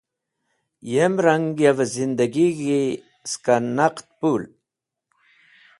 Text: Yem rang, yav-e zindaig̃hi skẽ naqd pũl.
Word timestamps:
Yem 0.91 1.15
rang, 1.25 1.45
yav-e 1.61 1.85
zindaig̃hi 1.93 2.49
skẽ 3.31 3.59
naqd 3.75 4.07
pũl. 4.19 4.43